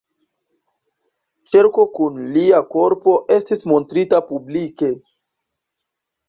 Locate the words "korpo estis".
2.77-3.63